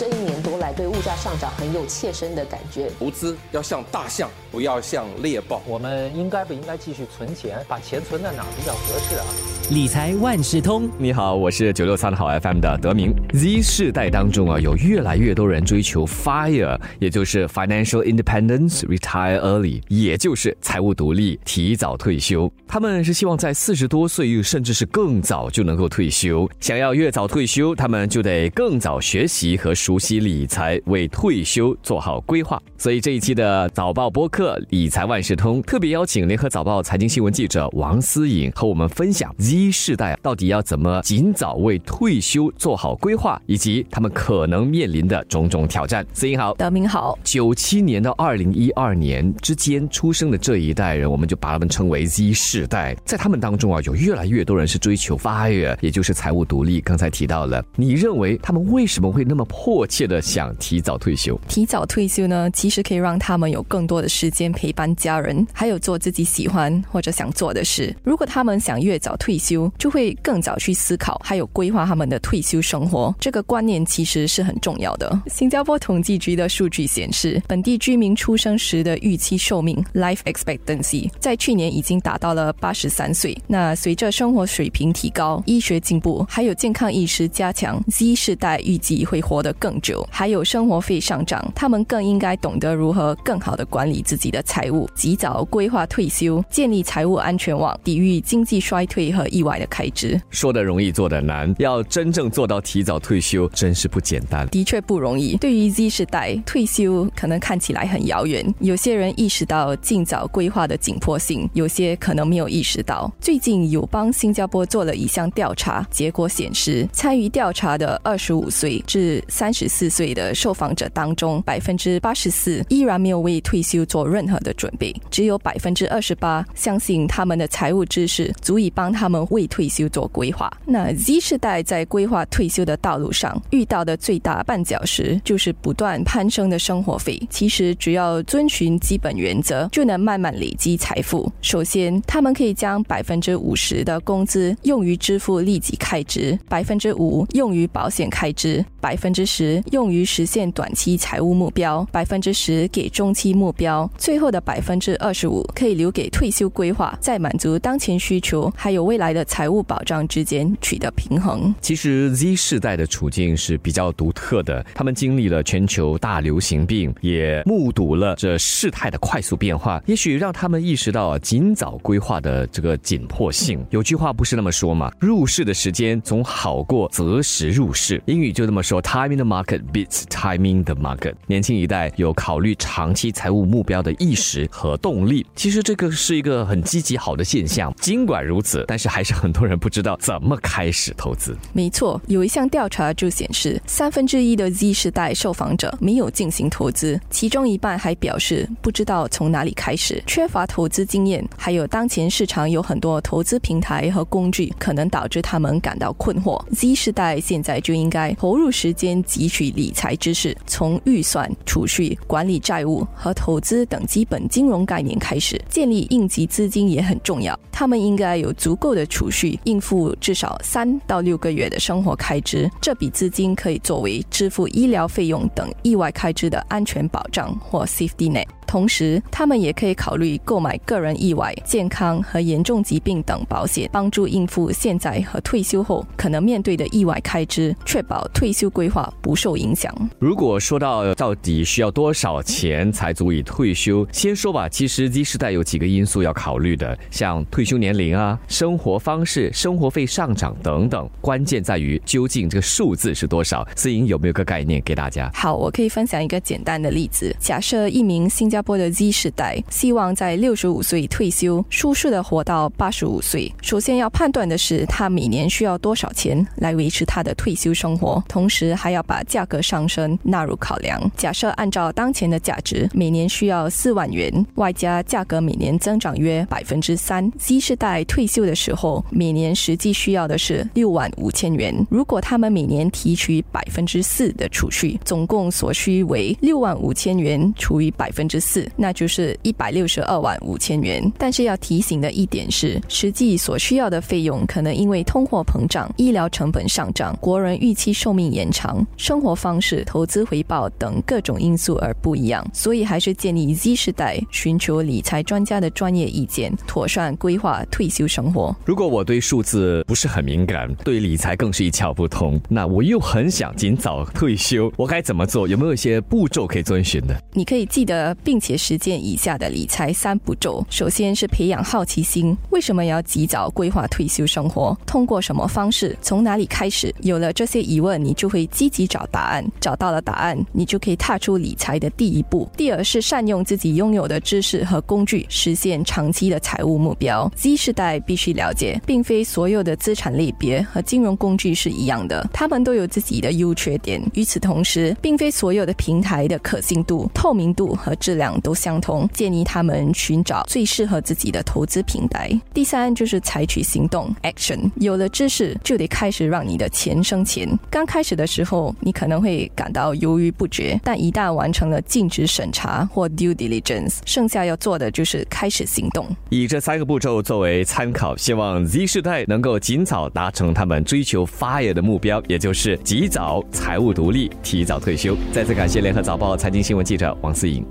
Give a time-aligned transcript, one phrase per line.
[0.00, 2.88] 这一年多来对物价上涨很有切身的感觉。
[2.96, 5.60] 投资要像大象，不要像猎豹。
[5.66, 7.58] 我们应该不应该继续存钱？
[7.66, 9.26] 把钱存在哪比较合适啊？
[9.70, 13.12] 理财万事通，你好，我是九六三好 FM 的德明。
[13.32, 22.48] Z 世代当中啊，有越来越多人追求 FIRE，也就是 Financial Independence Retire Early，也就是财务独立、提早退休。
[22.68, 26.48] 他们是希望在四十多岁，甚至是更早就能够退休。
[26.60, 32.60] 想要越早退休，他们就得更早学习和熟悉理财，为退休做好规划。
[32.76, 46.06] 所以这一期的早报播客理财万事通特别邀请联合早报财经新闻记者王思颖和我们分享 Z 世代到底要怎么尽早为退休做好规划，以及他们可能面临的种种挑战。
[46.12, 47.18] 思颖好，德明好。
[47.22, 52.96] 九七年到二零一二年之间出生的这一代人，我们就把他们称为 Z 世代。
[53.04, 56.80] 在他们当中啊，有越来越多人是追求 FIRE，也就是财务独立。
[56.80, 61.38] 刚才提到了，你认为他们为什么会那么迫切的想提早退休？
[61.48, 67.94] 提早退休呢，其实可以让他们有更多的时间陪伴家人，还有做自己喜欢或者想做的事。
[68.02, 73.14] 如果他们想越早退休，就会更早去思考，还有规划他们的退休生活。
[73.20, 75.20] 这个观念其实是很重要的。
[75.26, 83.36] 新加坡统计局的数据显示，本地居民出生时的预期寿命 （life expectancy） 在去年已经达到了八十三岁。
[83.46, 90.06] 那随着生活水平提高、医学进步，还有健康意识加强，Z 世代预计会活得更久。
[90.10, 100.20] 还有生活费上涨，他们更应该懂得如何更好的管理自己的财务，及早规划退休，建立财务安全网，抵御经济衰退和意外的开支。
[100.30, 104.46] 说的容易，做的难，要真正做到提早退休，真是不简单。
[104.48, 105.36] 的确不容易。
[105.36, 108.44] 对于 Z 世代，退休可能看起来很遥远。
[108.60, 113.10] 有些人意识到尽早规划的紧迫性，有些可能没有意识到。
[113.20, 130.52] 最近友邦新加坡做了一项调查，结果显示，参与调查的二十五岁至三十四岁的的受访者当中，百分之八十四依然没有为退休做任何的准备，只有百分之二十八相信他们的财务知识足以帮他们为退休做规划。
[130.66, 137.20] 那 Z 世代在规划退休的道路上遇到的最大绊脚石，就是不断攀升的生活费。
[137.30, 141.32] 其实只要遵循基本原则，就能慢慢累积财富。
[141.40, 161.54] 首先，他们可以将百分之五十的工资用于支付利息开支，百分之五用于保险开支，百分之十用于实现短期财务目标，百分之十给中期目标，最后的百分之二十五可以留给退休规划，在满足当前需求还有未来的财务保障之间取得平衡。
[161.60, 173.64] 其实 Z 世代的处境是比较独特的，他们经历了全球大流行病，也目睹了这事态的快速变化，也许让他们意识到尽早规划的这个紧迫性。
[173.70, 174.90] 有句话不是那么说嘛？
[174.98, 178.02] 入市的时间总好过择时入市。
[178.06, 181.14] 英语就这么说：Time in the market beats timing the market。
[181.26, 187.74] 年轻一代有考虑长期财务目标的意识和动力，其实这个是一个很积极好的现象。
[187.80, 191.36] 尽管如此，但是还是很多人不知道怎么开始投资。
[191.52, 206.40] 没错，有一项调查就显示，三分之一的 Z 世代受访者没有进行投资，其中一半还表示不知道从哪里开始，缺乏投资经验，还有当前市场有很多投资平台和工具，可能导致他们感到困惑。
[206.52, 217.38] Z 世代现在就应该投入时间汲取理财知识，从预算、储蓄、管理债务和投资等基本金融概念开始，建立应急资金也很重要。
[217.52, 222.50] 他们应该有足够的储蓄，应付至少三到六个月的生活开支。
[222.60, 228.26] 这笔资金可以作为支付医疗费用等意外开支的安全保障或 safety net。
[228.50, 239.72] 同时，他们也可以考虑购买个人意外、健康和严重疾病等保险，帮助应付现在和退休后可能面对的意外开支，确保退休规划不受影响。
[240.00, 244.48] 如果说到到底需要多少钱才足以退休，先说吧。
[244.48, 253.46] 其实 Z 世代有几个因素要考虑的，像退休年龄啊、生活方式、生活费上涨等等，关键在于究竟这个数字是多少。
[253.54, 255.08] 思颖有没有个概念给大家？
[255.14, 257.14] 好，我可以分享一个简单的例子。
[257.20, 263.32] 假设一名新加坡的 Z 世代希望在六十五岁退休，舒适的活到八十五岁。
[263.42, 270.80] 首先要判断的是，他每年需要多少钱来维持他的退休生活，同时还要把价格上升纳入考量。
[270.96, 281.54] 假设按照当前的价值，每年需要四万元，外加价格每年增长约百分之三，Z 世代退休的时候，每年实际需要的是六万五千元。
[281.70, 288.48] 如果他们每年提取百分之四的储蓄，总共所需为六万五千元除以百分之四。
[288.56, 290.80] 那就是一百六十二万五千元。
[290.98, 302.24] 但是要提醒的一点是，实际所需要的费用可能因为通货膨胀、医疗成本上涨、国人预期寿命延长、生活方式、投资回报等各种因素而不一样。
[302.32, 308.36] 所以还是建议 Z 世代寻求理财专家的专业意见，妥善规划退休生活。
[308.44, 315.26] 如果我对数字不是很敏感，对理财更是一窍不通，那我又很想尽早退休，我该怎么做？
[315.26, 316.94] 有没有一些步骤可以遵循的？
[317.12, 320.44] 你可以记得并且实践以下的理财三步骤。
[320.50, 324.56] 首先是培养好奇心，为什么要及早规划退休生活？
[324.66, 325.76] 通过什么方式？
[325.80, 326.74] 从哪里开始？
[326.82, 329.24] 有了这些疑问，你就会积极找答案。
[329.40, 332.28] 找到了答案，你就可以踏出理财的第一步。
[332.36, 337.10] 第二是善用自己拥有的知识和工具，实现长期的财务目标。
[337.16, 343.82] Z 世代必须了解，并非所有的资产类别和金融工具是一样的，他们都有自己的优缺点。
[343.94, 348.88] 与此同时，并非所有的平台的可信度、透明度和质量都相同。
[348.92, 352.10] 建议他们寻找最适合自己的投资平台。
[352.32, 354.50] 第三就是采取行动 （action）。
[354.56, 357.28] 有了知识，就得开始让你的钱生钱。
[357.50, 365.86] 刚开始的时候，你可能会感到犹豫不决，但一旦完成了尽职审查或 due diligence，剩下要做的就是开始行动。
[366.08, 374.96] 以这三个步骤作为参考，希望 Z 世代能够尽早达成他们追求 FIRE 的目标，也就是及早财务独立、提早退休。
[375.12, 377.44] 再次感谢联合早报财经新闻记者王思颖。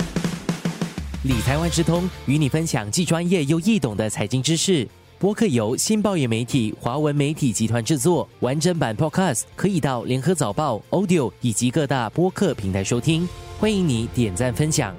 [1.24, 4.88] 理财万事通与你分享既专业又易懂的财经知识。
[5.18, 13.28] 播客由新报业媒体华文媒体集团制作，完整版 Podcast 可以到联合早报 Audio 以及各大播客平台收听。
[13.60, 14.96] 欢迎你点赞分享。